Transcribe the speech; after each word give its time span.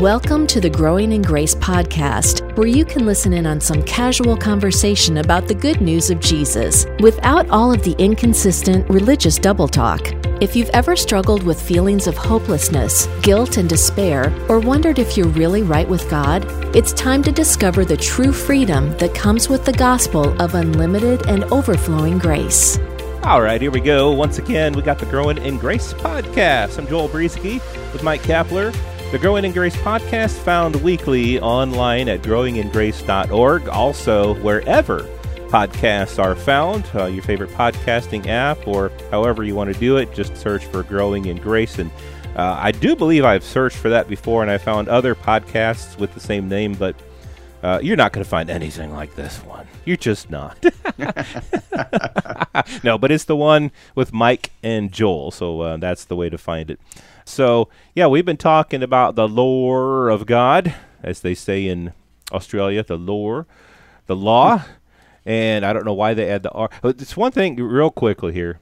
Welcome 0.00 0.46
to 0.46 0.62
the 0.62 0.70
Growing 0.70 1.12
in 1.12 1.20
Grace 1.20 1.54
podcast, 1.54 2.56
where 2.56 2.66
you 2.66 2.86
can 2.86 3.04
listen 3.04 3.34
in 3.34 3.44
on 3.44 3.60
some 3.60 3.82
casual 3.82 4.34
conversation 4.34 5.18
about 5.18 5.46
the 5.46 5.54
good 5.54 5.82
news 5.82 6.08
of 6.08 6.20
Jesus 6.20 6.86
without 7.00 7.46
all 7.50 7.70
of 7.70 7.82
the 7.82 7.94
inconsistent 7.98 8.88
religious 8.88 9.36
double 9.36 9.68
talk. 9.68 10.00
If 10.40 10.56
you've 10.56 10.70
ever 10.70 10.96
struggled 10.96 11.42
with 11.42 11.60
feelings 11.60 12.06
of 12.06 12.16
hopelessness, 12.16 13.08
guilt, 13.20 13.58
and 13.58 13.68
despair, 13.68 14.34
or 14.48 14.58
wondered 14.58 14.98
if 14.98 15.18
you're 15.18 15.28
really 15.28 15.60
right 15.60 15.86
with 15.86 16.08
God, 16.08 16.46
it's 16.74 16.94
time 16.94 17.22
to 17.24 17.30
discover 17.30 17.84
the 17.84 17.98
true 17.98 18.32
freedom 18.32 18.96
that 18.96 19.14
comes 19.14 19.50
with 19.50 19.66
the 19.66 19.74
gospel 19.74 20.34
of 20.40 20.54
unlimited 20.54 21.26
and 21.26 21.44
overflowing 21.52 22.16
grace. 22.16 22.78
All 23.22 23.42
right, 23.42 23.60
here 23.60 23.70
we 23.70 23.80
go. 23.80 24.12
Once 24.12 24.38
again, 24.38 24.72
we 24.72 24.80
got 24.80 24.98
the 24.98 25.04
Growing 25.04 25.36
in 25.36 25.58
Grace 25.58 25.92
podcast. 25.92 26.78
I'm 26.78 26.86
Joel 26.86 27.10
Brueseke 27.10 27.60
with 27.92 28.02
Mike 28.02 28.22
Kapler. 28.22 28.74
The 29.10 29.18
Growing 29.18 29.44
in 29.44 29.50
Grace 29.50 29.74
podcast 29.74 30.38
found 30.38 30.76
weekly 30.84 31.40
online 31.40 32.08
at 32.08 32.22
growingingrace.org. 32.22 33.68
Also, 33.68 34.34
wherever 34.34 35.00
podcasts 35.48 36.22
are 36.22 36.36
found, 36.36 36.88
uh, 36.94 37.06
your 37.06 37.24
favorite 37.24 37.50
podcasting 37.50 38.28
app, 38.28 38.68
or 38.68 38.92
however 39.10 39.42
you 39.42 39.56
want 39.56 39.72
to 39.74 39.80
do 39.80 39.96
it, 39.96 40.14
just 40.14 40.36
search 40.36 40.64
for 40.66 40.84
Growing 40.84 41.24
in 41.24 41.38
Grace. 41.38 41.80
And 41.80 41.90
uh, 42.36 42.56
I 42.60 42.70
do 42.70 42.94
believe 42.94 43.24
I've 43.24 43.42
searched 43.42 43.78
for 43.78 43.88
that 43.88 44.08
before, 44.08 44.42
and 44.42 44.50
I 44.50 44.58
found 44.58 44.86
other 44.86 45.16
podcasts 45.16 45.98
with 45.98 46.14
the 46.14 46.20
same 46.20 46.48
name, 46.48 46.74
but 46.74 46.94
uh, 47.62 47.78
you're 47.82 47.96
not 47.96 48.12
going 48.12 48.24
to 48.24 48.28
find 48.28 48.48
anything 48.48 48.92
like 48.92 49.14
this 49.16 49.38
one. 49.38 49.66
You're 49.84 49.96
just 49.96 50.30
not. 50.30 50.56
no, 52.82 52.96
but 52.96 53.10
it's 53.10 53.24
the 53.24 53.36
one 53.36 53.70
with 53.94 54.12
Mike 54.12 54.50
and 54.62 54.90
Joel, 54.90 55.30
so 55.30 55.60
uh, 55.60 55.76
that's 55.76 56.04
the 56.04 56.16
way 56.16 56.30
to 56.30 56.38
find 56.38 56.70
it. 56.70 56.80
So, 57.24 57.68
yeah, 57.94 58.06
we've 58.06 58.24
been 58.24 58.36
talking 58.36 58.82
about 58.82 59.14
the 59.14 59.28
lore 59.28 60.08
of 60.08 60.26
God, 60.26 60.74
as 61.02 61.20
they 61.20 61.34
say 61.34 61.66
in 61.66 61.92
Australia, 62.32 62.82
the 62.82 62.96
lore, 62.96 63.46
the 64.06 64.16
law. 64.16 64.64
And 65.26 65.66
I 65.66 65.72
don't 65.72 65.84
know 65.84 65.94
why 65.94 66.14
they 66.14 66.30
add 66.30 66.42
the 66.42 66.50
R. 66.50 66.70
It's 66.82 67.16
one 67.16 67.32
thing, 67.32 67.56
real 67.56 67.90
quickly 67.90 68.32
here. 68.32 68.58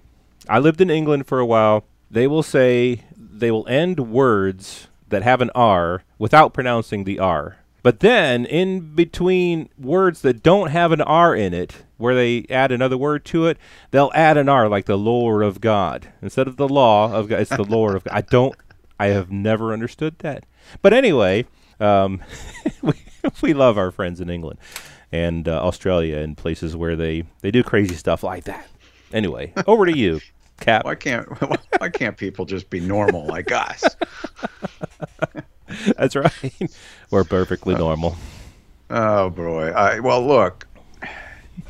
I 0.48 0.58
lived 0.58 0.80
in 0.80 0.91
England 0.91 1.26
for 1.26 1.38
a 1.38 1.46
while. 1.46 1.84
They 2.10 2.26
will 2.26 2.42
say, 2.42 3.04
they 3.16 3.50
will 3.50 3.66
end 3.69 4.10
words 4.10 4.88
that 5.08 5.22
have 5.22 5.41
an 5.41 5.50
R 5.54 6.02
without 6.19 6.52
pronouncing 6.52 7.04
the 7.04 7.20
R. 7.20 7.58
But 7.82 8.00
then, 8.00 8.44
in 8.44 8.94
between 8.94 9.68
words 9.78 10.22
that 10.22 10.42
don't 10.42 10.70
have 10.70 10.92
an 10.92 11.00
R 11.00 11.34
in 11.34 11.54
it, 11.54 11.84
where 11.96 12.14
they 12.14 12.44
add 12.50 12.72
another 12.72 12.96
word 12.98 13.24
to 13.26 13.46
it, 13.46 13.58
they'll 13.90 14.12
add 14.14 14.36
an 14.36 14.48
R, 14.48 14.68
like 14.68 14.86
the 14.86 14.98
lore 14.98 15.42
of 15.42 15.60
God. 15.60 16.08
Instead 16.22 16.48
of 16.48 16.56
the 16.56 16.68
law 16.68 17.12
of 17.12 17.28
God, 17.28 17.40
it's 17.40 17.50
the 17.50 17.64
lore 17.68 17.94
of 17.96 18.04
God. 18.04 18.14
I 18.14 18.20
don't, 18.22 18.54
I 18.98 19.06
have 19.08 19.30
never 19.30 19.72
understood 19.72 20.18
that. 20.20 20.44
But 20.82 20.92
anyway, 20.92 21.46
um, 21.80 22.20
we, 22.82 22.94
we 23.42 23.54
love 23.54 23.78
our 23.78 23.90
friends 23.90 24.20
in 24.20 24.28
England 24.30 24.58
and 25.12 25.48
uh, 25.48 25.62
Australia 25.62 26.18
and 26.18 26.36
places 26.36 26.76
where 26.76 26.96
they, 26.96 27.24
they 27.40 27.50
do 27.50 27.62
crazy 27.62 27.94
stuff 27.94 28.22
like 28.22 28.44
that. 28.44 28.66
Anyway, 29.12 29.52
over 29.66 29.86
to 29.86 29.96
you, 29.96 30.20
Cap. 30.60 30.84
Why 30.84 30.94
can't 30.94 31.28
why 31.78 31.88
can't 31.88 32.16
people 32.16 32.44
just 32.44 32.68
be 32.68 32.80
normal 32.80 33.26
like 33.26 33.52
us? 33.52 33.84
That's 35.98 36.17
right. 36.17 36.70
We're 37.11 37.25
perfectly 37.25 37.75
uh, 37.75 37.78
normal. 37.78 38.17
Oh 38.91 39.31
boy. 39.31 39.70
I, 39.70 40.00
well, 40.00 40.27
look, 40.27 40.67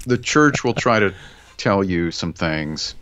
the 0.07 0.19
church 0.19 0.65
will 0.65 0.75
try 0.75 0.99
to 0.99 1.15
tell 1.57 1.83
you 1.83 2.11
some 2.11 2.33
things. 2.33 2.95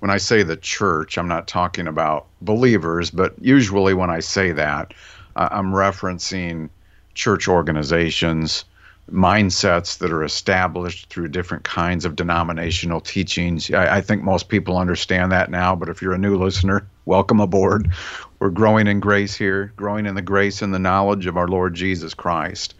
When 0.00 0.10
I 0.10 0.18
say 0.18 0.42
the 0.42 0.56
church, 0.56 1.16
I'm 1.16 1.28
not 1.28 1.48
talking 1.48 1.86
about 1.86 2.26
believers, 2.42 3.10
but 3.10 3.34
usually 3.40 3.94
when 3.94 4.10
I 4.10 4.20
say 4.20 4.52
that, 4.52 4.92
uh, 5.36 5.48
I'm 5.50 5.72
referencing 5.72 6.68
church 7.14 7.48
organizations, 7.48 8.64
mindsets 9.10 9.98
that 9.98 10.10
are 10.10 10.24
established 10.24 11.08
through 11.10 11.28
different 11.28 11.64
kinds 11.64 12.04
of 12.04 12.16
denominational 12.16 13.00
teachings. 13.00 13.70
I, 13.70 13.96
I, 13.96 14.00
think 14.00 14.22
most 14.22 14.48
people 14.48 14.78
understand 14.78 15.30
that 15.32 15.50
now, 15.50 15.76
but 15.76 15.90
if 15.90 16.00
you're 16.00 16.14
a 16.14 16.18
new 16.18 16.36
listener, 16.36 16.86
welcome 17.04 17.40
aboard. 17.40 17.90
We're 18.38 18.50
growing 18.50 18.86
in 18.86 19.00
grace 19.00 19.36
here, 19.36 19.72
growing 19.76 20.06
in 20.06 20.14
the 20.14 20.22
grace 20.22 20.62
and 20.62 20.72
the 20.72 20.78
knowledge 20.78 21.26
of 21.26 21.36
our 21.36 21.48
Lord 21.48 21.74
Jesus 21.74 22.14
Christ, 22.14 22.74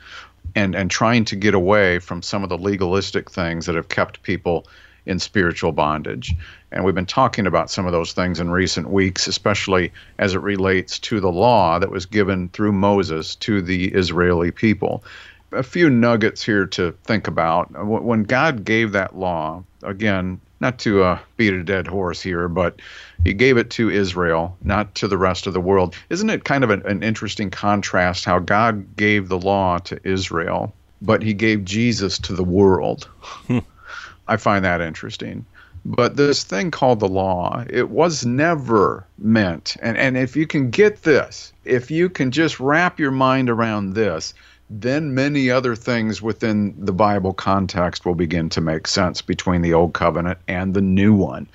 and, 0.54 0.74
and 0.74 0.90
trying 0.90 1.26
to 1.26 1.36
get 1.36 1.54
away 1.54 1.98
from 1.98 2.22
some 2.22 2.42
of 2.42 2.48
the 2.48 2.58
legalistic 2.58 3.30
things 3.30 3.66
that 3.66 3.74
have 3.74 3.88
kept 3.88 4.22
people 4.22 4.66
in 5.06 5.18
spiritual 5.18 5.72
bondage. 5.72 6.34
And 6.72 6.84
we've 6.84 6.94
been 6.94 7.04
talking 7.04 7.46
about 7.46 7.70
some 7.70 7.84
of 7.84 7.92
those 7.92 8.14
things 8.14 8.40
in 8.40 8.50
recent 8.50 8.88
weeks, 8.88 9.26
especially 9.26 9.92
as 10.18 10.34
it 10.34 10.40
relates 10.40 10.98
to 11.00 11.20
the 11.20 11.30
law 11.30 11.78
that 11.78 11.90
was 11.90 12.06
given 12.06 12.48
through 12.48 12.72
Moses 12.72 13.36
to 13.36 13.60
the 13.60 13.88
Israeli 13.88 14.50
people 14.50 15.04
a 15.54 15.62
few 15.62 15.90
nuggets 15.90 16.42
here 16.42 16.66
to 16.66 16.92
think 17.04 17.28
about. 17.28 17.70
When 17.86 18.24
God 18.24 18.64
gave 18.64 18.92
that 18.92 19.16
law, 19.16 19.64
again, 19.82 20.40
not 20.60 20.78
to 20.80 21.02
uh, 21.02 21.18
beat 21.36 21.52
a 21.52 21.62
dead 21.62 21.86
horse 21.86 22.20
here, 22.22 22.48
but 22.48 22.80
he 23.22 23.32
gave 23.32 23.56
it 23.56 23.70
to 23.70 23.90
Israel, 23.90 24.56
not 24.62 24.94
to 24.96 25.08
the 25.08 25.18
rest 25.18 25.46
of 25.46 25.52
the 25.52 25.60
world. 25.60 25.94
Isn't 26.10 26.30
it 26.30 26.44
kind 26.44 26.64
of 26.64 26.70
an, 26.70 26.82
an 26.86 27.02
interesting 27.02 27.50
contrast 27.50 28.24
how 28.24 28.38
God 28.38 28.96
gave 28.96 29.28
the 29.28 29.38
law 29.38 29.78
to 29.78 30.00
Israel, 30.04 30.74
but 31.02 31.22
he 31.22 31.34
gave 31.34 31.64
Jesus 31.64 32.18
to 32.20 32.34
the 32.34 32.44
world? 32.44 33.08
Hmm. 33.20 33.58
I 34.28 34.38
find 34.38 34.64
that 34.64 34.80
interesting. 34.80 35.44
But 35.84 36.16
this 36.16 36.44
thing 36.44 36.70
called 36.70 37.00
the 37.00 37.08
law, 37.08 37.62
it 37.68 37.90
was 37.90 38.24
never 38.24 39.06
meant, 39.18 39.76
and, 39.82 39.98
and 39.98 40.16
if 40.16 40.34
you 40.34 40.46
can 40.46 40.70
get 40.70 41.02
this, 41.02 41.52
if 41.66 41.90
you 41.90 42.08
can 42.08 42.30
just 42.30 42.58
wrap 42.58 42.98
your 42.98 43.10
mind 43.10 43.50
around 43.50 43.92
this, 43.92 44.32
then 44.70 45.14
many 45.14 45.50
other 45.50 45.76
things 45.76 46.22
within 46.22 46.74
the 46.78 46.92
Bible 46.92 47.34
context 47.34 48.06
will 48.06 48.14
begin 48.14 48.48
to 48.50 48.60
make 48.60 48.86
sense 48.86 49.20
between 49.20 49.62
the 49.62 49.74
Old 49.74 49.92
Covenant 49.92 50.38
and 50.48 50.74
the 50.74 50.80
New 50.80 51.14
one. 51.14 51.46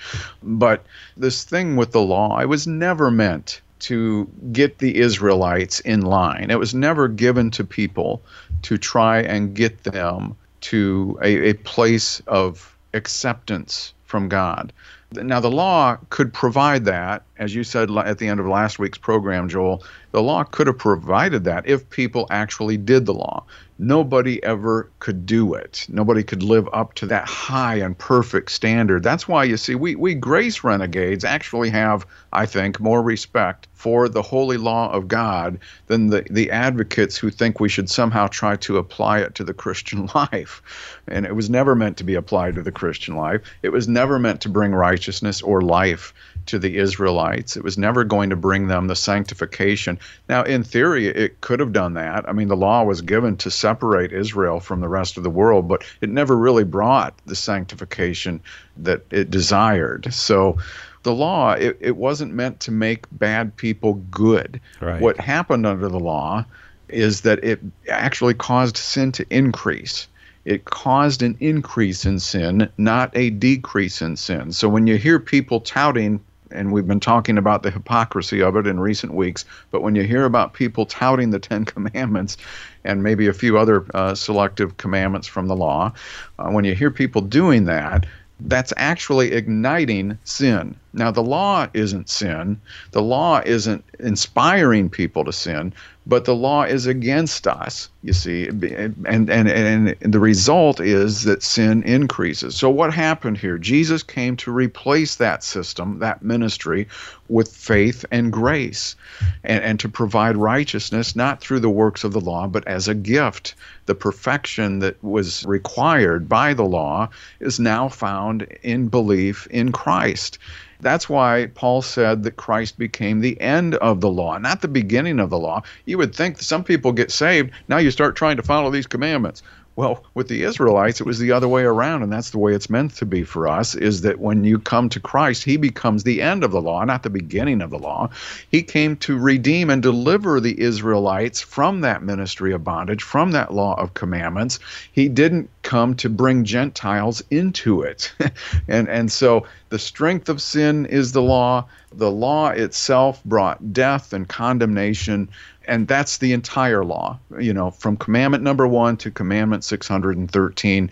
But 0.43 0.85
this 1.17 1.43
thing 1.43 1.75
with 1.75 1.91
the 1.91 2.01
law, 2.01 2.39
it 2.39 2.45
was 2.45 2.67
never 2.67 3.09
meant 3.09 3.61
to 3.79 4.29
get 4.51 4.77
the 4.79 4.97
Israelites 4.97 5.79
in 5.81 6.01
line. 6.01 6.51
It 6.51 6.59
was 6.59 6.75
never 6.75 7.07
given 7.07 7.49
to 7.51 7.63
people 7.63 8.21
to 8.63 8.77
try 8.77 9.21
and 9.21 9.55
get 9.55 9.83
them 9.83 10.35
to 10.61 11.17
a, 11.21 11.49
a 11.49 11.53
place 11.53 12.21
of 12.27 12.77
acceptance 12.93 13.93
from 14.05 14.27
God. 14.27 14.73
Now, 15.13 15.39
the 15.39 15.51
law 15.51 15.97
could 16.09 16.33
provide 16.33 16.85
that, 16.85 17.23
as 17.39 17.55
you 17.55 17.63
said 17.63 17.89
at 17.89 18.19
the 18.19 18.27
end 18.27 18.39
of 18.39 18.45
last 18.45 18.77
week's 18.77 18.97
program, 18.97 19.47
Joel. 19.47 19.81
The 20.11 20.21
law 20.21 20.43
could 20.43 20.67
have 20.67 20.77
provided 20.77 21.45
that 21.45 21.67
if 21.67 21.89
people 21.89 22.27
actually 22.29 22.77
did 22.77 23.05
the 23.05 23.13
law. 23.13 23.45
Nobody 23.81 24.43
ever 24.43 24.89
could 24.99 25.25
do 25.25 25.53
it. 25.53 25.85
Nobody 25.87 26.21
could 26.21 26.43
live 26.43 26.67
up 26.73 26.95
to 26.95 27.05
that 27.05 27.25
high 27.25 27.75
and 27.75 27.97
perfect 27.97 28.51
standard. 28.51 29.03
That's 29.03 29.25
why 29.25 29.45
you 29.45 29.55
see, 29.55 29.75
we, 29.75 29.95
we 29.95 30.15
grace 30.15 30.65
renegades 30.65 31.23
actually 31.23 31.69
have, 31.69 32.05
I 32.33 32.45
think, 32.45 32.81
more 32.81 33.01
respect 33.01 33.67
for 33.71 34.09
the 34.09 34.21
holy 34.21 34.57
law 34.57 34.91
of 34.91 35.07
God 35.07 35.59
than 35.87 36.07
the, 36.07 36.27
the 36.29 36.51
advocates 36.51 37.15
who 37.15 37.29
think 37.29 37.61
we 37.61 37.69
should 37.69 37.89
somehow 37.89 38.27
try 38.27 38.57
to 38.57 38.77
apply 38.77 39.19
it 39.19 39.35
to 39.35 39.45
the 39.45 39.53
Christian 39.53 40.09
life. 40.15 40.99
And 41.07 41.25
it 41.25 41.33
was 41.33 41.49
never 41.49 41.73
meant 41.73 41.95
to 41.97 42.03
be 42.03 42.15
applied 42.15 42.55
to 42.55 42.61
the 42.61 42.73
Christian 42.73 43.15
life. 43.15 43.41
It 43.63 43.69
was 43.69 43.87
never 43.87 44.19
meant 44.19 44.41
to 44.41 44.49
bring 44.49 44.73
righteousness 44.73 45.41
or 45.41 45.61
life 45.61 46.13
to 46.47 46.59
the 46.59 46.77
Israelites. 46.77 47.28
It 47.35 47.63
was 47.63 47.77
never 47.77 48.03
going 48.03 48.29
to 48.29 48.35
bring 48.35 48.67
them 48.67 48.87
the 48.87 48.95
sanctification. 48.95 49.99
Now, 50.27 50.43
in 50.43 50.63
theory, 50.63 51.07
it 51.07 51.41
could 51.41 51.59
have 51.59 51.73
done 51.73 51.93
that. 51.95 52.27
I 52.27 52.33
mean, 52.33 52.47
the 52.47 52.55
law 52.55 52.83
was 52.83 53.01
given 53.01 53.37
to 53.37 53.51
separate 53.51 54.11
Israel 54.11 54.59
from 54.59 54.81
the 54.81 54.89
rest 54.89 55.17
of 55.17 55.23
the 55.23 55.29
world, 55.29 55.67
but 55.67 55.83
it 56.01 56.09
never 56.09 56.35
really 56.35 56.63
brought 56.63 57.13
the 57.25 57.35
sanctification 57.35 58.41
that 58.77 59.05
it 59.11 59.29
desired. 59.29 60.13
So, 60.13 60.57
the 61.03 61.13
law, 61.13 61.53
it, 61.53 61.77
it 61.79 61.95
wasn't 61.95 62.33
meant 62.33 62.59
to 62.61 62.71
make 62.71 63.05
bad 63.11 63.55
people 63.55 63.93
good. 64.11 64.59
Right. 64.81 65.01
What 65.01 65.17
happened 65.17 65.65
under 65.65 65.87
the 65.87 65.99
law 65.99 66.45
is 66.89 67.21
that 67.21 67.43
it 67.43 67.59
actually 67.89 68.33
caused 68.33 68.77
sin 68.77 69.11
to 69.13 69.25
increase. 69.29 70.07
It 70.45 70.65
caused 70.65 71.21
an 71.21 71.37
increase 71.39 72.05
in 72.05 72.19
sin, 72.19 72.69
not 72.77 73.15
a 73.15 73.29
decrease 73.29 74.01
in 74.01 74.15
sin. 74.15 74.51
So 74.51 74.67
when 74.67 74.87
you 74.87 74.97
hear 74.97 75.19
people 75.19 75.61
touting, 75.61 76.21
and 76.51 76.71
we've 76.71 76.87
been 76.87 76.99
talking 76.99 77.37
about 77.37 77.63
the 77.63 77.71
hypocrisy 77.71 78.41
of 78.41 78.55
it 78.55 78.67
in 78.67 78.79
recent 78.79 79.13
weeks, 79.13 79.45
but 79.71 79.81
when 79.81 79.95
you 79.95 80.03
hear 80.03 80.25
about 80.25 80.53
people 80.53 80.85
touting 80.85 81.29
the 81.29 81.39
Ten 81.49 81.65
Commandments 81.65 82.37
and 82.83 83.03
maybe 83.03 83.27
a 83.27 83.33
few 83.33 83.57
other 83.57 83.85
uh, 83.93 84.15
selective 84.15 84.77
commandments 84.77 85.27
from 85.27 85.47
the 85.47 85.55
law, 85.55 85.93
uh, 86.37 86.49
when 86.49 86.65
you 86.65 86.75
hear 86.75 86.91
people 86.91 87.21
doing 87.21 87.65
that, 87.65 88.05
that's 88.41 88.73
actually 88.77 89.33
igniting 89.33 90.17
sin 90.23 90.75
Now, 90.93 91.11
the 91.11 91.21
law 91.21 91.67
isn't 91.73 92.09
sin. 92.09 92.59
The 92.91 93.01
law 93.01 93.41
isn't 93.45 93.83
inspiring 93.99 94.89
people 94.89 95.25
to 95.25 95.33
sin, 95.33 95.73
but 96.09 96.25
the 96.25 96.35
law 96.35 96.63
is 96.63 96.87
against 96.87 97.45
us, 97.47 97.87
you 98.01 98.13
see. 98.13 98.47
And, 98.47 99.05
and, 99.29 99.29
and, 99.29 99.95
the 100.01 100.19
result 100.19 100.79
is 100.79 101.23
that 101.25 101.43
sin 101.43 101.83
increases. 101.83 102.55
So, 102.55 102.67
what 102.71 102.91
happened 102.91 103.37
here? 103.37 103.59
Jesus 103.59 104.01
came 104.01 104.35
to 104.37 104.51
replace 104.51 105.15
that 105.17 105.43
system, 105.43 105.99
that 105.99 106.23
ministry, 106.23 106.87
with 107.27 107.55
faith 107.55 108.05
and 108.09 108.33
grace, 108.33 108.95
and, 109.43 109.63
and 109.63 109.79
to 109.81 109.87
provide 109.87 110.35
righteousness, 110.35 111.15
not 111.15 111.41
through 111.41 111.59
the 111.59 111.69
works 111.69 112.03
of 112.03 112.11
the 112.11 112.21
law, 112.21 112.47
but 112.47 112.67
as 112.67 112.87
a 112.87 112.95
gift. 112.95 113.53
The 113.85 113.93
perfection 113.93 114.79
that 114.79 115.03
was 115.03 115.45
required 115.45 116.27
by 116.27 116.55
the 116.55 116.65
law 116.65 117.09
is 117.39 117.59
now 117.59 117.87
found 117.87 118.47
in 118.63 118.87
belief 118.87 119.47
in 119.51 119.71
Christ. 119.71 120.39
That's 120.81 121.09
why 121.09 121.51
Paul 121.55 121.81
said 121.81 122.23
that 122.23 122.37
Christ 122.37 122.77
became 122.77 123.19
the 123.19 123.39
end 123.41 123.75
of 123.75 123.99
the 123.99 124.09
law, 124.09 124.37
not 124.37 124.61
the 124.61 124.67
beginning 124.67 125.19
of 125.19 125.29
the 125.29 125.37
law. 125.37 125.61
You 125.85 125.97
would 125.97 126.15
think 126.15 126.39
some 126.39 126.63
people 126.63 126.93
get 126.93 127.11
saved, 127.11 127.51
now 127.67 127.77
you 127.77 127.91
start 127.91 128.15
trying 128.15 128.37
to 128.37 128.43
follow 128.43 128.69
these 128.69 128.87
commandments. 128.87 129.43
Well, 129.79 130.03
with 130.13 130.27
the 130.27 130.43
Israelites, 130.43 130.99
it 130.99 131.05
was 131.05 131.19
the 131.19 131.31
other 131.31 131.47
way 131.47 131.63
around, 131.63 132.03
and 132.03 132.11
that's 132.11 132.31
the 132.31 132.37
way 132.37 132.53
it's 132.53 132.69
meant 132.69 132.95
to 132.95 133.05
be 133.05 133.23
for 133.23 133.47
us 133.47 133.75
is 133.75 134.01
that 134.01 134.19
when 134.19 134.43
you 134.43 134.59
come 134.59 134.89
to 134.89 134.99
Christ, 134.99 135.45
He 135.45 135.55
becomes 135.55 136.03
the 136.03 136.21
end 136.21 136.43
of 136.43 136.51
the 136.51 136.61
law, 136.61 136.83
not 136.83 137.03
the 137.03 137.09
beginning 137.09 137.61
of 137.61 137.69
the 137.69 137.79
law. 137.79 138.09
He 138.51 138.61
came 138.61 138.97
to 138.97 139.17
redeem 139.17 139.69
and 139.69 139.81
deliver 139.81 140.41
the 140.41 140.59
Israelites 140.59 141.39
from 141.39 141.79
that 141.79 142.03
ministry 142.03 142.51
of 142.51 142.61
bondage, 142.61 143.03
from 143.03 143.31
that 143.31 143.53
law 143.53 143.79
of 143.79 143.93
commandments. 143.93 144.59
He 144.91 145.07
didn't 145.07 145.49
come 145.61 145.95
to 145.95 146.09
bring 146.09 146.43
Gentiles 146.43 147.23
into 147.31 147.83
it. 147.83 148.13
and, 148.67 148.89
and 148.89 149.09
so 149.09 149.45
the 149.69 149.79
strength 149.79 150.27
of 150.27 150.41
sin 150.41 150.87
is 150.87 151.13
the 151.13 151.21
law. 151.21 151.69
The 151.93 152.11
law 152.11 152.49
itself 152.49 153.23
brought 153.23 153.71
death 153.71 154.11
and 154.11 154.27
condemnation 154.27 155.29
and 155.69 155.87
that's 155.87 156.17
the 156.17 156.33
entire 156.33 156.83
law 156.83 157.17
you 157.39 157.53
know 157.53 157.71
from 157.71 157.95
commandment 157.95 158.43
number 158.43 158.67
one 158.67 158.97
to 158.97 159.11
commandment 159.11 159.63
613 159.63 160.89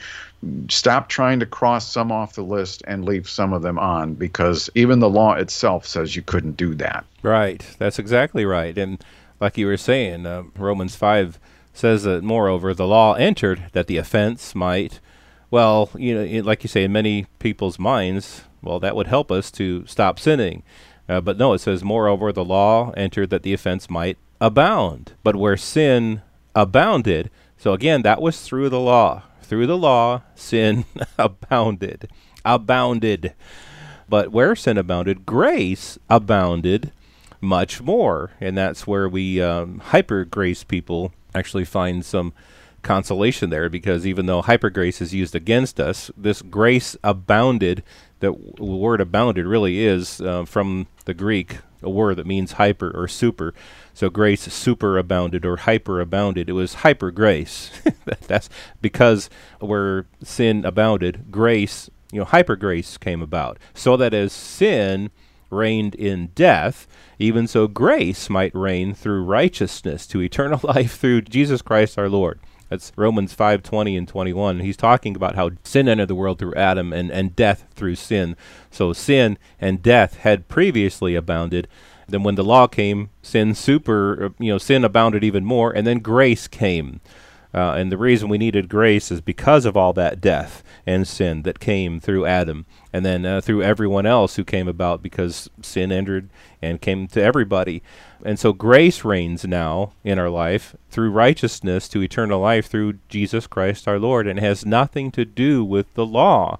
stop 0.69 1.09
trying 1.09 1.39
to 1.39 1.45
cross 1.45 1.91
some 1.91 2.11
off 2.11 2.35
the 2.35 2.43
list 2.43 2.83
and 2.87 3.05
leave 3.05 3.27
some 3.27 3.53
of 3.53 3.61
them 3.63 3.79
on 3.79 4.13
because 4.13 4.69
even 4.75 4.99
the 4.99 5.09
law 5.09 5.33
itself 5.33 5.85
says 5.85 6.15
you 6.15 6.21
couldn't 6.21 6.57
do 6.57 6.75
that. 6.75 7.05
Right. 7.23 7.65
That's 7.79 7.97
exactly 7.97 8.45
right. 8.45 8.77
And 8.77 9.03
like 9.39 9.57
you 9.57 9.65
were 9.65 9.77
saying 9.77 10.25
uh, 10.25 10.43
romans 10.55 10.95
5 10.95 11.39
says 11.73 12.03
that 12.03 12.23
moreover 12.23 12.73
the 12.73 12.87
law 12.87 13.13
entered 13.13 13.63
that 13.73 13.87
the 13.87 13.97
offense 13.97 14.55
might 14.55 14.99
well 15.51 15.89
you 15.95 16.13
know 16.15 16.41
like 16.41 16.63
you 16.63 16.67
say 16.67 16.83
in 16.83 16.91
many 16.91 17.25
people's 17.39 17.77
minds 17.79 18.43
well 18.61 18.79
that 18.79 18.95
would 18.95 19.07
help 19.07 19.31
us 19.31 19.51
to 19.51 19.85
stop 19.85 20.19
sinning. 20.19 20.63
Uh, 21.09 21.21
but 21.21 21.37
no, 21.37 21.53
it 21.53 21.59
says, 21.59 21.85
moreover, 21.85 22.33
the 22.33 22.43
law 22.43 22.91
entered 22.97 23.29
that 23.29 23.43
the 23.43 23.53
offense 23.53 23.89
might 23.89 24.17
abound. 24.39 25.13
But 25.23 25.35
where 25.35 25.57
sin 25.57 26.21
abounded, 26.55 27.29
so 27.57 27.73
again, 27.73 28.01
that 28.03 28.21
was 28.21 28.41
through 28.41 28.69
the 28.69 28.79
law. 28.79 29.23
Through 29.41 29.67
the 29.67 29.77
law, 29.77 30.23
sin 30.35 30.85
abounded. 31.17 32.09
Abounded. 32.45 33.33
But 34.09 34.31
where 34.31 34.55
sin 34.55 34.77
abounded, 34.77 35.25
grace 35.25 35.97
abounded 36.09 36.91
much 37.41 37.81
more. 37.81 38.31
And 38.39 38.57
that's 38.57 38.87
where 38.87 39.09
we 39.09 39.41
um, 39.41 39.79
hyper 39.79 40.25
grace 40.25 40.63
people 40.63 41.13
actually 41.35 41.65
find 41.65 42.03
some 42.03 42.33
consolation 42.81 43.49
there 43.49 43.69
because 43.69 44.07
even 44.07 44.25
though 44.25 44.41
hyper 44.41 44.69
grace 44.69 45.01
is 45.01 45.13
used 45.13 45.35
against 45.35 45.79
us, 45.79 46.09
this 46.15 46.41
grace 46.41 46.95
abounded, 47.03 47.83
the 48.19 48.31
word 48.31 49.01
abounded 49.01 49.45
really 49.45 49.85
is 49.85 50.21
uh, 50.21 50.45
from 50.45 50.87
the 51.05 51.13
Greek, 51.13 51.57
a 51.81 51.89
word 51.89 52.15
that 52.15 52.25
means 52.25 52.53
hyper 52.53 52.91
or 52.95 53.07
super. 53.07 53.53
So 53.97 54.11
grace 54.11 54.47
superabounded 54.47 55.43
or 55.43 55.57
hyperabounded. 55.57 56.49
It 56.49 56.51
was 56.51 56.85
hyper 56.85 57.09
grace. 57.09 57.71
That's 58.27 58.47
because 58.79 59.27
where 59.59 60.05
sin 60.21 60.63
abounded, 60.65 61.31
grace, 61.31 61.89
you 62.11 62.19
know, 62.19 62.25
hyper 62.25 62.55
grace 62.55 62.95
came 62.99 63.23
about. 63.23 63.57
So 63.73 63.97
that 63.97 64.13
as 64.13 64.31
sin 64.31 65.09
reigned 65.49 65.95
in 65.95 66.27
death, 66.35 66.85
even 67.17 67.47
so 67.47 67.67
grace 67.67 68.29
might 68.29 68.53
reign 68.53 68.93
through 68.93 69.23
righteousness 69.23 70.05
to 70.09 70.21
eternal 70.21 70.59
life 70.75 70.99
through 70.99 71.21
Jesus 71.21 71.63
Christ 71.63 71.97
our 71.97 72.07
Lord. 72.07 72.39
That's 72.69 72.91
Romans 72.95 73.33
5 73.33 73.63
20 73.63 73.97
and 73.97 74.07
21. 74.07 74.59
He's 74.59 74.77
talking 74.77 75.15
about 75.15 75.33
how 75.33 75.49
sin 75.63 75.89
entered 75.89 76.09
the 76.09 76.13
world 76.13 76.37
through 76.37 76.53
Adam 76.53 76.93
and, 76.93 77.09
and 77.09 77.35
death 77.35 77.65
through 77.73 77.95
sin. 77.95 78.35
So 78.69 78.93
sin 78.93 79.39
and 79.59 79.81
death 79.81 80.17
had 80.17 80.47
previously 80.47 81.15
abounded, 81.15 81.67
then 82.07 82.23
when 82.23 82.35
the 82.35 82.43
law 82.43 82.67
came, 82.67 83.09
sin 83.21 83.53
super, 83.53 84.25
uh, 84.25 84.29
you 84.39 84.51
know, 84.51 84.57
sin 84.57 84.83
abounded 84.83 85.23
even 85.23 85.43
more, 85.45 85.71
and 85.71 85.85
then 85.85 85.99
grace 85.99 86.47
came. 86.47 87.01
Uh, 87.53 87.73
and 87.73 87.91
the 87.91 87.97
reason 87.97 88.29
we 88.29 88.37
needed 88.37 88.69
grace 88.69 89.09
is 89.09 89.21
because 89.21 89.65
of 89.65 89.75
all 89.75 89.93
that 89.93 90.21
death 90.21 90.63
and 90.85 91.07
sin 91.07 91.41
that 91.43 91.59
came 91.59 91.99
through 91.99 92.25
Adam, 92.25 92.65
and 92.93 93.05
then 93.05 93.25
uh, 93.25 93.41
through 93.41 93.63
everyone 93.63 94.05
else 94.05 94.35
who 94.35 94.43
came 94.43 94.67
about 94.67 95.01
because 95.01 95.49
sin 95.61 95.91
entered 95.91 96.29
and 96.61 96.81
came 96.81 97.07
to 97.07 97.21
everybody. 97.21 97.81
And 98.23 98.37
so 98.37 98.53
grace 98.53 99.03
reigns 99.03 99.45
now 99.45 99.93
in 100.03 100.19
our 100.19 100.29
life 100.29 100.75
through 100.89 101.11
righteousness 101.11 101.87
to 101.89 102.03
eternal 102.03 102.41
life 102.41 102.67
through 102.67 102.99
Jesus 103.09 103.47
Christ 103.47 103.87
our 103.87 103.99
Lord, 103.99 104.27
and 104.27 104.39
has 104.39 104.65
nothing 104.65 105.09
to 105.11 105.25
do 105.25 105.63
with 105.63 105.93
the 105.93 106.05
law. 106.05 106.59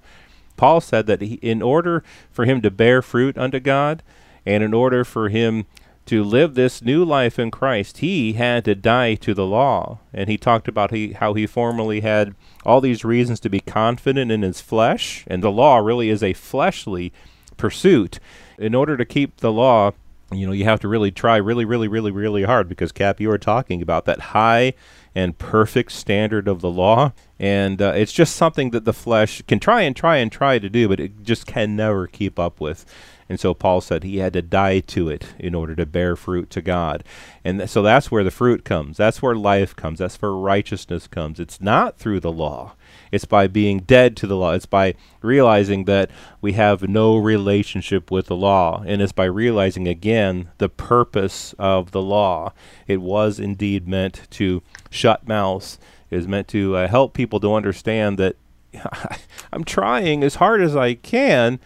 Paul 0.56 0.80
said 0.80 1.06
that 1.06 1.22
he, 1.22 1.34
in 1.34 1.62
order 1.62 2.02
for 2.32 2.44
him 2.44 2.60
to 2.62 2.70
bear 2.70 3.02
fruit 3.02 3.38
unto 3.38 3.60
God, 3.60 4.02
and 4.48 4.62
in 4.62 4.72
order 4.72 5.04
for 5.04 5.28
him 5.28 5.66
to 6.06 6.24
live 6.24 6.54
this 6.54 6.80
new 6.80 7.04
life 7.04 7.38
in 7.38 7.50
Christ, 7.50 7.98
he 7.98 8.32
had 8.32 8.64
to 8.64 8.74
die 8.74 9.14
to 9.16 9.34
the 9.34 9.44
law. 9.44 9.98
And 10.14 10.30
he 10.30 10.38
talked 10.38 10.68
about 10.68 10.90
he, 10.90 11.12
how 11.12 11.34
he 11.34 11.46
formerly 11.46 12.00
had 12.00 12.34
all 12.64 12.80
these 12.80 13.04
reasons 13.04 13.40
to 13.40 13.50
be 13.50 13.60
confident 13.60 14.32
in 14.32 14.40
his 14.40 14.62
flesh, 14.62 15.24
and 15.26 15.42
the 15.42 15.50
law 15.50 15.76
really 15.76 16.08
is 16.08 16.22
a 16.22 16.32
fleshly 16.32 17.12
pursuit. 17.58 18.20
In 18.56 18.74
order 18.74 18.96
to 18.96 19.04
keep 19.04 19.36
the 19.36 19.52
law, 19.52 19.92
you 20.32 20.46
know, 20.46 20.52
you 20.52 20.64
have 20.64 20.80
to 20.80 20.88
really 20.88 21.10
try 21.10 21.36
really, 21.36 21.66
really, 21.66 21.88
really, 21.88 22.10
really 22.10 22.44
hard 22.44 22.70
because, 22.70 22.90
Cap, 22.90 23.20
you 23.20 23.28
were 23.28 23.36
talking 23.36 23.82
about 23.82 24.06
that 24.06 24.20
high 24.20 24.72
and 25.14 25.36
perfect 25.36 25.92
standard 25.92 26.48
of 26.48 26.62
the 26.62 26.70
law. 26.70 27.12
And 27.38 27.82
uh, 27.82 27.92
it's 27.94 28.12
just 28.12 28.34
something 28.34 28.70
that 28.70 28.86
the 28.86 28.94
flesh 28.94 29.42
can 29.42 29.60
try 29.60 29.82
and 29.82 29.94
try 29.94 30.16
and 30.16 30.32
try 30.32 30.58
to 30.58 30.70
do, 30.70 30.88
but 30.88 31.00
it 31.00 31.22
just 31.22 31.46
can 31.46 31.76
never 31.76 32.06
keep 32.06 32.38
up 32.38 32.60
with. 32.60 32.86
And 33.28 33.38
so 33.38 33.52
Paul 33.52 33.80
said 33.80 34.04
he 34.04 34.18
had 34.18 34.32
to 34.32 34.42
die 34.42 34.80
to 34.80 35.10
it 35.10 35.26
in 35.38 35.54
order 35.54 35.74
to 35.74 35.84
bear 35.84 36.16
fruit 36.16 36.48
to 36.50 36.62
God. 36.62 37.04
And 37.44 37.58
th- 37.58 37.70
so 37.70 37.82
that's 37.82 38.10
where 38.10 38.24
the 38.24 38.30
fruit 38.30 38.64
comes. 38.64 38.96
That's 38.96 39.20
where 39.20 39.34
life 39.34 39.76
comes. 39.76 39.98
That's 39.98 40.20
where 40.20 40.32
righteousness 40.32 41.06
comes. 41.06 41.38
It's 41.38 41.60
not 41.60 41.98
through 41.98 42.20
the 42.20 42.32
law. 42.32 42.74
It's 43.12 43.26
by 43.26 43.46
being 43.46 43.80
dead 43.80 44.16
to 44.18 44.26
the 44.26 44.36
law. 44.36 44.52
It's 44.52 44.66
by 44.66 44.94
realizing 45.20 45.84
that 45.84 46.10
we 46.40 46.52
have 46.52 46.88
no 46.88 47.16
relationship 47.16 48.10
with 48.10 48.26
the 48.26 48.36
law. 48.36 48.82
And 48.86 49.02
it's 49.02 49.12
by 49.12 49.24
realizing 49.24 49.86
again 49.86 50.48
the 50.58 50.68
purpose 50.70 51.54
of 51.58 51.90
the 51.90 52.02
law. 52.02 52.52
It 52.86 53.02
was 53.02 53.38
indeed 53.38 53.86
meant 53.86 54.22
to 54.30 54.62
shut 54.90 55.28
mouths. 55.28 55.78
It 56.10 56.16
was 56.16 56.28
meant 56.28 56.48
to 56.48 56.76
uh, 56.76 56.88
help 56.88 57.12
people 57.12 57.40
to 57.40 57.54
understand 57.54 58.18
that 58.18 58.36
I'm 59.52 59.64
trying 59.64 60.22
as 60.22 60.36
hard 60.36 60.62
as 60.62 60.74
I 60.74 60.94
can 60.94 61.60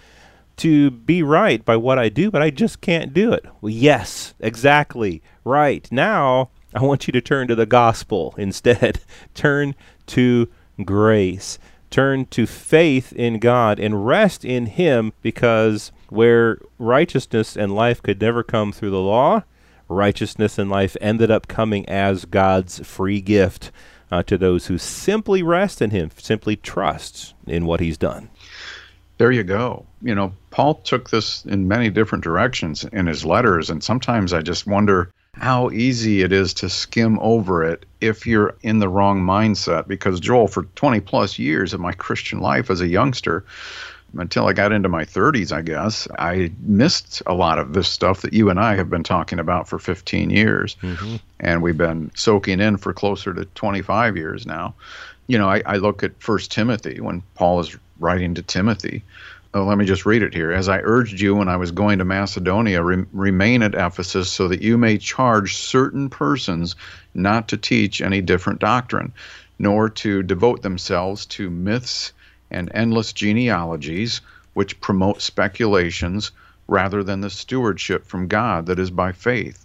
to 0.58 0.90
be 0.90 1.22
right 1.22 1.64
by 1.64 1.76
what 1.76 1.98
I 1.98 2.08
do, 2.08 2.30
but 2.30 2.42
I 2.42 2.50
just 2.50 2.80
can't 2.80 3.14
do 3.14 3.32
it. 3.32 3.44
Well, 3.60 3.72
yes, 3.72 4.34
exactly. 4.40 5.22
Right. 5.44 5.90
Now, 5.90 6.50
I 6.74 6.82
want 6.82 7.06
you 7.06 7.12
to 7.12 7.20
turn 7.20 7.48
to 7.48 7.54
the 7.54 7.66
gospel 7.66 8.34
instead. 8.38 9.00
turn 9.34 9.74
to 10.08 10.48
grace. 10.84 11.58
Turn 11.90 12.24
to 12.26 12.46
faith 12.46 13.12
in 13.12 13.38
God 13.38 13.78
and 13.78 14.06
rest 14.06 14.44
in 14.44 14.66
Him 14.66 15.12
because 15.20 15.92
where 16.08 16.58
righteousness 16.78 17.56
and 17.56 17.74
life 17.74 18.02
could 18.02 18.20
never 18.20 18.42
come 18.42 18.72
through 18.72 18.90
the 18.90 19.00
law, 19.00 19.42
righteousness 19.88 20.58
and 20.58 20.70
life 20.70 20.96
ended 21.00 21.30
up 21.30 21.48
coming 21.48 21.86
as 21.88 22.24
God's 22.24 22.80
free 22.86 23.20
gift 23.20 23.70
uh, 24.10 24.22
to 24.22 24.38
those 24.38 24.66
who 24.66 24.78
simply 24.78 25.42
rest 25.42 25.82
in 25.82 25.90
Him, 25.90 26.10
simply 26.16 26.56
trust 26.56 27.34
in 27.46 27.66
what 27.66 27.80
He's 27.80 27.98
done 27.98 28.30
there 29.18 29.32
you 29.32 29.42
go. 29.42 29.86
You 30.00 30.14
know, 30.14 30.32
Paul 30.50 30.74
took 30.74 31.10
this 31.10 31.44
in 31.44 31.68
many 31.68 31.90
different 31.90 32.24
directions 32.24 32.84
in 32.84 33.06
his 33.06 33.24
letters, 33.24 33.70
and 33.70 33.82
sometimes 33.82 34.32
I 34.32 34.42
just 34.42 34.66
wonder 34.66 35.12
how 35.34 35.70
easy 35.70 36.22
it 36.22 36.32
is 36.32 36.52
to 36.54 36.68
skim 36.68 37.18
over 37.20 37.64
it 37.64 37.86
if 38.00 38.26
you're 38.26 38.54
in 38.62 38.80
the 38.80 38.88
wrong 38.88 39.22
mindset. 39.22 39.88
Because, 39.88 40.20
Joel, 40.20 40.48
for 40.48 40.64
20 40.74 41.00
plus 41.00 41.38
years 41.38 41.72
of 41.72 41.80
my 41.80 41.92
Christian 41.92 42.40
life 42.40 42.70
as 42.70 42.80
a 42.80 42.88
youngster, 42.88 43.44
until 44.18 44.46
I 44.46 44.52
got 44.52 44.72
into 44.72 44.88
my 44.88 45.04
30s, 45.04 45.52
I 45.52 45.62
guess, 45.62 46.06
I 46.18 46.52
missed 46.60 47.22
a 47.26 47.34
lot 47.34 47.58
of 47.58 47.72
this 47.72 47.88
stuff 47.88 48.22
that 48.22 48.32
you 48.32 48.50
and 48.50 48.60
I 48.60 48.76
have 48.76 48.90
been 48.90 49.02
talking 49.02 49.38
about 49.38 49.68
for 49.68 49.78
15 49.78 50.30
years. 50.30 50.76
Mm-hmm. 50.82 51.16
And 51.40 51.62
we've 51.62 51.78
been 51.78 52.10
soaking 52.14 52.60
in 52.60 52.76
for 52.76 52.92
closer 52.92 53.32
to 53.32 53.44
25 53.46 54.16
years 54.16 54.46
now. 54.46 54.74
You 55.32 55.38
know, 55.38 55.48
I, 55.48 55.62
I 55.64 55.76
look 55.78 56.02
at 56.02 56.20
First 56.22 56.52
Timothy 56.52 57.00
when 57.00 57.22
Paul 57.36 57.60
is 57.60 57.74
writing 57.98 58.34
to 58.34 58.42
Timothy, 58.42 59.02
Oh, 59.54 59.64
let 59.64 59.78
me 59.78 59.86
just 59.86 60.04
read 60.04 60.22
it 60.22 60.34
here. 60.34 60.52
As 60.52 60.68
I 60.68 60.80
urged 60.80 61.22
you 61.22 61.34
when 61.34 61.48
I 61.48 61.56
was 61.56 61.70
going 61.70 62.00
to 62.00 62.04
Macedonia, 62.04 62.82
re- 62.82 63.06
remain 63.14 63.62
at 63.62 63.74
Ephesus 63.74 64.30
so 64.30 64.46
that 64.48 64.60
you 64.60 64.76
may 64.76 64.98
charge 64.98 65.56
certain 65.56 66.10
persons 66.10 66.76
not 67.14 67.48
to 67.48 67.56
teach 67.56 68.02
any 68.02 68.20
different 68.20 68.60
doctrine, 68.60 69.10
nor 69.58 69.88
to 69.88 70.22
devote 70.22 70.60
themselves 70.60 71.24
to 71.24 71.48
myths 71.48 72.12
and 72.50 72.70
endless 72.74 73.14
genealogies, 73.14 74.20
which 74.52 74.82
promote 74.82 75.22
speculations 75.22 76.30
rather 76.68 77.02
than 77.02 77.22
the 77.22 77.30
stewardship 77.30 78.06
from 78.06 78.28
God 78.28 78.66
that 78.66 78.78
is 78.78 78.90
by 78.90 79.12
faith. 79.12 79.64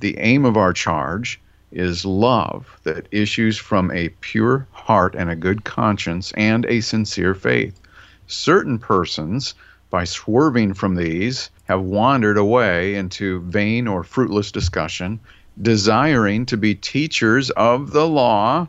The 0.00 0.18
aim 0.18 0.44
of 0.44 0.58
our 0.58 0.74
charge 0.74 1.40
is 1.72 2.04
love 2.04 2.78
that 2.84 3.08
issues 3.10 3.58
from 3.58 3.90
a 3.90 4.08
pure 4.20 4.66
heart 4.72 5.14
and 5.16 5.30
a 5.30 5.36
good 5.36 5.64
conscience 5.64 6.32
and 6.36 6.64
a 6.66 6.80
sincere 6.80 7.34
faith. 7.34 7.80
Certain 8.26 8.78
persons, 8.78 9.54
by 9.90 10.04
swerving 10.04 10.74
from 10.74 10.94
these, 10.94 11.50
have 11.64 11.82
wandered 11.82 12.36
away 12.36 12.94
into 12.94 13.40
vain 13.42 13.86
or 13.86 14.02
fruitless 14.02 14.50
discussion, 14.52 15.18
desiring 15.60 16.46
to 16.46 16.56
be 16.56 16.74
teachers 16.74 17.50
of 17.50 17.92
the 17.92 18.06
law 18.06 18.68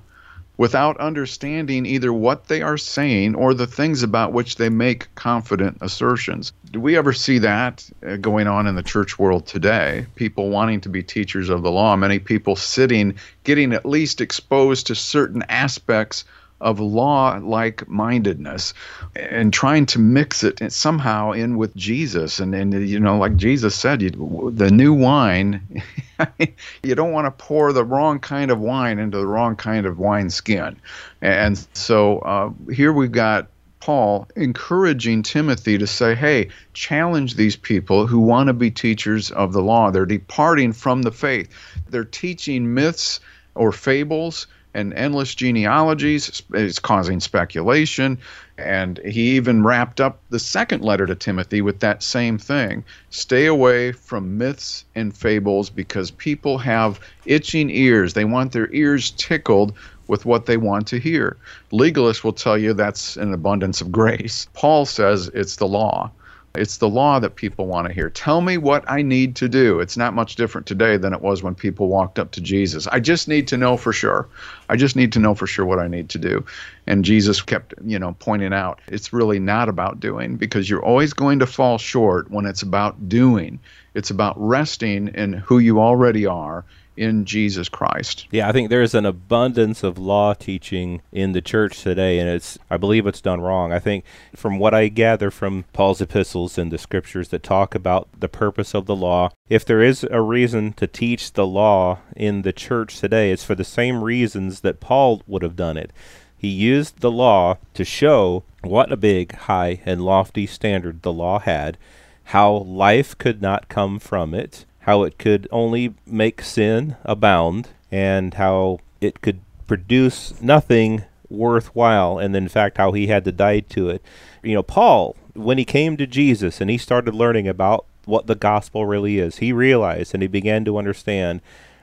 without 0.57 0.97
understanding 0.97 1.85
either 1.85 2.11
what 2.11 2.47
they 2.47 2.61
are 2.61 2.77
saying 2.77 3.35
or 3.35 3.53
the 3.53 3.67
things 3.67 4.03
about 4.03 4.33
which 4.33 4.55
they 4.55 4.69
make 4.69 5.13
confident 5.15 5.77
assertions. 5.81 6.51
Do 6.71 6.79
we 6.79 6.97
ever 6.97 7.13
see 7.13 7.39
that 7.39 7.87
uh, 8.05 8.17
going 8.17 8.47
on 8.47 8.67
in 8.67 8.75
the 8.75 8.83
church 8.83 9.17
world 9.17 9.45
today? 9.45 10.07
People 10.15 10.49
wanting 10.49 10.81
to 10.81 10.89
be 10.89 11.03
teachers 11.03 11.49
of 11.49 11.61
the 11.61 11.71
law, 11.71 11.95
many 11.95 12.19
people 12.19 12.55
sitting, 12.55 13.15
getting 13.43 13.73
at 13.73 13.85
least 13.85 14.19
exposed 14.19 14.87
to 14.87 14.95
certain 14.95 15.43
aspects 15.47 16.25
of 16.59 16.79
law 16.79 17.39
like 17.43 17.87
mindedness 17.87 18.73
and 19.15 19.53
trying 19.53 19.85
to 19.85 19.99
mix 19.99 20.43
it 20.43 20.71
somehow 20.71 21.31
in 21.31 21.57
with 21.57 21.75
Jesus. 21.75 22.39
And, 22.39 22.55
and 22.55 22.87
you 22.87 22.99
know, 22.99 23.17
like 23.17 23.35
Jesus 23.35 23.75
said, 23.75 24.01
you, 24.01 24.51
the 24.53 24.71
new 24.71 24.93
wine, 24.93 25.83
you 26.83 26.95
don't 26.95 27.11
want 27.11 27.25
to 27.25 27.45
pour 27.45 27.73
the 27.73 27.83
wrong 27.83 28.19
kind 28.19 28.49
of 28.49 28.59
wine 28.59 28.99
into 28.99 29.17
the 29.17 29.27
wrong 29.27 29.55
kind 29.55 29.85
of 29.85 29.99
wine 29.99 30.29
skin. 30.29 30.79
And 31.21 31.57
so 31.73 32.19
uh, 32.19 32.51
here 32.71 32.91
we've 32.91 33.11
got 33.11 33.47
Paul 33.79 34.27
encouraging 34.35 35.23
Timothy 35.23 35.77
to 35.77 35.87
say, 35.87 36.15
hey, 36.15 36.49
challenge 36.73 37.35
these 37.35 37.55
people 37.55 38.07
who 38.07 38.19
want 38.19 38.47
to 38.47 38.53
be 38.53 38.71
teachers 38.71 39.31
of 39.31 39.53
the 39.53 39.61
law. 39.61 39.91
They're 39.91 40.05
departing 40.05 40.73
from 40.73 41.03
the 41.03 41.11
faith, 41.11 41.49
they're 41.89 42.03
teaching 42.03 42.73
myths 42.73 43.19
or 43.55 43.71
fables 43.71 44.47
and 44.73 44.93
endless 44.93 45.33
genealogies. 45.33 46.41
It's 46.53 46.79
causing 46.79 47.19
speculation. 47.19 48.17
And 48.57 48.99
he 48.99 49.35
even 49.35 49.63
wrapped 49.63 50.01
up 50.01 50.19
the 50.29 50.39
second 50.39 50.83
letter 50.83 51.05
to 51.05 51.15
Timothy 51.15 51.61
with 51.61 51.79
that 51.79 52.01
same 52.03 52.37
thing. 52.37 52.83
Stay 53.09 53.45
away 53.45 53.91
from 53.91 54.37
myths 54.37 54.85
and 54.95 55.15
fables 55.15 55.69
because 55.69 56.11
people 56.11 56.57
have 56.57 56.99
itching 57.25 57.69
ears. 57.69 58.13
They 58.13 58.25
want 58.25 58.51
their 58.51 58.71
ears 58.73 59.11
tickled 59.11 59.73
with 60.07 60.25
what 60.25 60.45
they 60.45 60.57
want 60.57 60.87
to 60.87 60.99
hear. 60.99 61.37
Legalists 61.71 62.23
will 62.23 62.33
tell 62.33 62.57
you 62.57 62.73
that's 62.73 63.17
an 63.17 63.33
abundance 63.33 63.81
of 63.81 63.91
grace. 63.91 64.47
Paul 64.53 64.85
says 64.85 65.29
it's 65.33 65.57
the 65.57 65.67
law. 65.67 66.11
It's 66.57 66.77
the 66.77 66.89
law 66.89 67.19
that 67.19 67.35
people 67.35 67.67
want 67.67 67.87
to 67.87 67.93
hear. 67.93 68.09
Tell 68.09 68.41
me 68.41 68.57
what 68.57 68.89
I 68.89 69.01
need 69.01 69.35
to 69.37 69.47
do. 69.47 69.79
It's 69.79 69.97
not 69.97 70.13
much 70.13 70.35
different 70.35 70.67
today 70.67 70.97
than 70.97 71.13
it 71.13 71.21
was 71.21 71.43
when 71.43 71.55
people 71.55 71.87
walked 71.87 72.19
up 72.19 72.31
to 72.31 72.41
Jesus. 72.41 72.87
I 72.87 72.99
just 72.99 73.27
need 73.27 73.47
to 73.49 73.57
know 73.57 73.77
for 73.77 73.93
sure. 73.93 74.27
I 74.69 74.75
just 74.75 74.95
need 74.95 75.13
to 75.13 75.19
know 75.19 75.35
for 75.35 75.47
sure 75.47 75.65
what 75.65 75.79
I 75.79 75.87
need 75.87 76.09
to 76.09 76.17
do. 76.17 76.45
And 76.85 77.05
Jesus 77.05 77.41
kept, 77.41 77.73
you 77.83 77.99
know, 77.99 78.15
pointing 78.19 78.53
out 78.53 78.79
it's 78.87 79.13
really 79.13 79.39
not 79.39 79.69
about 79.69 79.99
doing 79.99 80.35
because 80.35 80.69
you're 80.69 80.83
always 80.83 81.13
going 81.13 81.39
to 81.39 81.45
fall 81.45 81.77
short 81.77 82.31
when 82.31 82.45
it's 82.45 82.61
about 82.61 83.07
doing. 83.09 83.59
It's 83.93 84.09
about 84.09 84.35
resting 84.37 85.09
in 85.09 85.33
who 85.33 85.59
you 85.59 85.79
already 85.79 86.25
are 86.25 86.65
in 86.97 87.25
Jesus 87.25 87.69
Christ. 87.69 88.27
Yeah, 88.31 88.49
I 88.49 88.51
think 88.51 88.69
there's 88.69 88.95
an 88.95 89.05
abundance 89.05 89.83
of 89.83 89.97
law 89.97 90.33
teaching 90.33 91.01
in 91.11 91.31
the 91.31 91.41
church 91.41 91.83
today, 91.83 92.19
and 92.19 92.27
it's 92.27 92.57
I 92.69 92.77
believe 92.77 93.07
it's 93.07 93.21
done 93.21 93.41
wrong. 93.41 93.71
I 93.71 93.79
think 93.79 94.03
from 94.35 94.59
what 94.59 94.73
I 94.73 94.87
gather 94.87 95.31
from 95.31 95.65
Paul's 95.73 96.01
epistles 96.01 96.57
and 96.57 96.71
the 96.71 96.77
scriptures 96.77 97.29
that 97.29 97.43
talk 97.43 97.75
about 97.75 98.09
the 98.19 98.27
purpose 98.27 98.73
of 98.73 98.85
the 98.85 98.95
law, 98.95 99.29
if 99.47 99.63
there 99.63 99.81
is 99.81 100.05
a 100.09 100.21
reason 100.21 100.73
to 100.73 100.87
teach 100.87 101.33
the 101.33 101.47
law 101.47 101.99
in 102.15 102.41
the 102.41 102.53
church 102.53 102.99
today, 102.99 103.31
it's 103.31 103.43
for 103.43 103.55
the 103.55 103.63
same 103.63 104.03
reasons 104.03 104.61
that 104.61 104.79
Paul 104.79 105.21
would 105.27 105.43
have 105.43 105.55
done 105.55 105.77
it. 105.77 105.91
He 106.37 106.49
used 106.49 106.99
the 106.99 107.11
law 107.11 107.57
to 107.73 107.83
show 107.83 108.43
what 108.61 108.91
a 108.91 108.97
big, 108.97 109.33
high, 109.33 109.81
and 109.85 110.01
lofty 110.01 110.45
standard 110.45 111.01
the 111.01 111.13
law 111.13 111.39
had, 111.39 111.77
how 112.25 112.53
life 112.53 113.17
could 113.17 113.41
not 113.41 113.69
come 113.69 113.97
from 113.99 114.33
it, 114.33 114.65
how 114.87 115.03
it 115.03 115.19
could 115.19 115.47
only 115.51 115.93
make 116.05 116.41
sin 116.41 116.95
abound, 117.03 117.67
and 117.91 118.35
how 118.35 118.79
it 119.01 119.21
could 119.21 119.41
produce 119.67 120.41
nothing 120.41 121.03
worthwhile, 121.29 122.17
and 122.17 122.33
in 122.35 122.47
fact, 122.47 122.77
how 122.77 122.93
he 122.93 123.07
had 123.07 123.25
to 123.25 123.31
die 123.33 123.59
to 123.59 123.89
it. 123.89 124.01
You 124.41 124.55
know, 124.55 124.63
Paul, 124.63 125.17
when 125.33 125.57
he 125.57 125.65
came 125.65 125.97
to 125.97 126.07
Jesus 126.07 126.61
and 126.61 126.69
he 126.69 126.77
started 126.77 127.13
learning 127.13 127.49
about 127.49 127.85
what 128.05 128.27
the 128.27 128.35
gospel 128.35 128.85
really 128.85 129.19
is, 129.19 129.37
he 129.37 129.51
realized 129.51 130.13
and 130.13 130.23
he 130.23 130.27
began 130.27 130.63
to 130.63 130.77
understand 130.77 131.41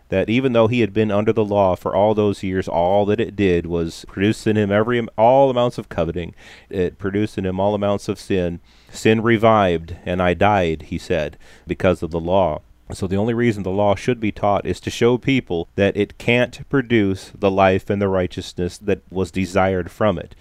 that 0.09 0.31
even 0.31 0.55
though 0.55 0.69
he 0.69 0.81
had 0.81 0.95
been 0.95 1.11
under 1.11 1.33
the 1.33 1.45
law 1.45 1.77
for 1.77 1.95
all 1.95 2.15
those 2.15 2.43
years, 2.43 2.69
all 2.69 3.05
that 3.05 3.21
it 3.21 3.37
did 3.37 3.67
was 3.67 4.07
produce 4.09 4.47
in 4.47 4.57
him 4.57 4.73
every 4.73 5.07
all 5.19 5.51
amounts 5.51 5.77
of 5.77 5.91
coveting. 5.91 6.35
It 6.71 6.99
produced 6.99 7.37
in 7.37 7.45
him 7.45 7.61
all 7.61 7.75
amounts 7.75 8.09
of 8.09 8.19
sin. 8.19 8.61
Sin 8.91 9.21
revived, 9.21 9.97
and 10.07 10.23
I 10.23 10.33
died, 10.33 10.83
he 10.89 10.97
said, 10.97 11.37
because 11.67 12.03
of 12.03 12.11
the 12.11 12.21
law. 12.21 12.63
So 12.93 13.07
the 13.07 13.17
only 13.17 13.35
reason 13.35 13.63
the 13.63 13.71
law 13.71 13.95
should 13.95 14.21
be 14.21 14.31
taught 14.31 14.67
is 14.67 14.79
to 14.81 14.91
show 14.91 15.17
people 15.17 15.69
that 15.75 15.97
it 15.97 16.19
can't 16.19 16.69
produce 16.69 17.33
the 17.35 17.51
life 17.51 17.89
and 17.89 18.01
the 18.01 18.09
righteousness 18.09 18.77
that 18.79 19.01
was 19.11 19.31
desired 19.31 19.91
from 19.91 20.19
it. 20.19 20.35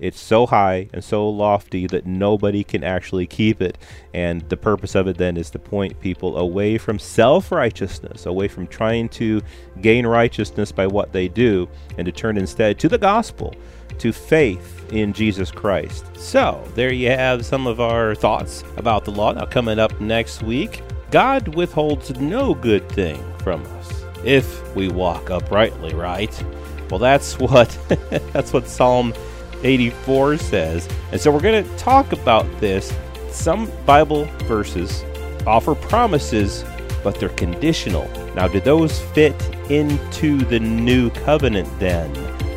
It's 0.00 0.18
so 0.18 0.46
high 0.46 0.88
and 0.94 1.04
so 1.04 1.28
lofty 1.28 1.86
that 1.88 2.06
nobody 2.06 2.64
can 2.64 2.82
actually 2.82 3.26
keep 3.26 3.60
it. 3.60 3.76
And 4.14 4.40
the 4.48 4.56
purpose 4.56 4.94
of 4.94 5.06
it 5.06 5.18
then 5.18 5.36
is 5.36 5.50
to 5.50 5.58
point 5.58 6.00
people 6.00 6.38
away 6.38 6.78
from 6.78 6.98
self 6.98 7.52
righteousness, 7.52 8.24
away 8.24 8.48
from 8.48 8.66
trying 8.66 9.10
to 9.10 9.42
gain 9.82 10.06
righteousness 10.06 10.72
by 10.72 10.86
what 10.86 11.12
they 11.12 11.28
do, 11.28 11.68
and 11.98 12.06
to 12.06 12.12
turn 12.12 12.38
instead 12.38 12.78
to 12.78 12.88
the 12.88 12.96
gospel, 12.96 13.54
to 13.98 14.10
faith 14.10 14.90
in 14.90 15.12
Jesus 15.12 15.50
Christ. 15.50 16.06
So, 16.16 16.66
there 16.74 16.94
you 16.94 17.10
have 17.10 17.44
some 17.44 17.66
of 17.66 17.78
our 17.78 18.14
thoughts 18.14 18.64
about 18.78 19.04
the 19.04 19.12
law. 19.12 19.32
Now, 19.32 19.44
coming 19.44 19.78
up 19.78 20.00
next 20.00 20.42
week, 20.42 20.82
God 21.10 21.48
withholds 21.54 22.10
no 22.18 22.54
good 22.54 22.88
thing 22.90 23.22
from 23.38 23.66
us 23.78 24.04
if 24.24 24.74
we 24.76 24.88
walk 24.88 25.30
uprightly, 25.30 25.94
right? 25.94 26.44
Well, 26.90 27.00
that's 27.00 27.38
what 27.38 27.68
that's 28.32 28.52
what 28.52 28.66
Psalm 28.68 29.14
84 29.62 30.38
says. 30.38 30.88
And 31.12 31.20
so 31.20 31.30
we're 31.30 31.40
going 31.40 31.64
to 31.64 31.76
talk 31.76 32.12
about 32.12 32.46
this. 32.60 32.94
Some 33.30 33.70
Bible 33.86 34.24
verses 34.44 35.04
offer 35.46 35.74
promises, 35.74 36.64
but 37.02 37.18
they're 37.18 37.28
conditional. 37.30 38.08
Now, 38.34 38.48
do 38.48 38.60
those 38.60 39.00
fit 39.00 39.34
into 39.70 40.38
the 40.38 40.60
new 40.60 41.10
covenant 41.10 41.68
then? 41.78 42.14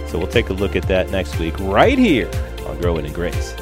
So 0.07 0.17
we'll 0.17 0.27
take 0.27 0.50
a 0.50 0.53
look 0.53 0.75
at 0.75 0.83
that 0.83 1.10
next 1.10 1.39
week 1.39 1.60
right 1.60 1.98
here 1.98 2.29
on 2.67 2.79
Growing 2.79 3.05
in 3.05 3.13
Grace. 3.13 3.55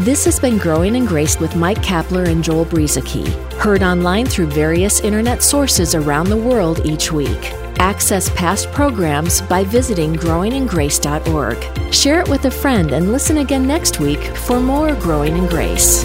This 0.00 0.26
has 0.26 0.38
been 0.38 0.58
Growing 0.58 0.94
in 0.94 1.06
Grace 1.06 1.40
with 1.40 1.56
Mike 1.56 1.78
Kapler 1.78 2.28
and 2.28 2.44
Joel 2.44 2.66
Brueseke, 2.66 3.32
heard 3.54 3.82
online 3.82 4.26
through 4.26 4.48
various 4.48 5.00
internet 5.00 5.42
sources 5.42 5.94
around 5.94 6.28
the 6.28 6.36
world 6.36 6.84
each 6.84 7.10
week. 7.10 7.50
Access 7.78 8.28
past 8.34 8.70
programs 8.72 9.40
by 9.40 9.64
visiting 9.64 10.14
growingingrace.org. 10.14 11.94
Share 11.94 12.20
it 12.20 12.28
with 12.28 12.44
a 12.44 12.50
friend 12.50 12.92
and 12.92 13.10
listen 13.10 13.38
again 13.38 13.66
next 13.66 13.98
week 13.98 14.20
for 14.36 14.60
more 14.60 14.94
Growing 14.96 15.34
in 15.34 15.46
Grace. 15.46 16.04